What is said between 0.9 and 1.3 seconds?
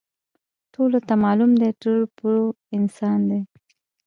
ته